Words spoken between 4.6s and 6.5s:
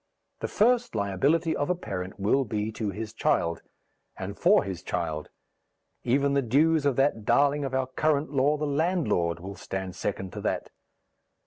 his child; even the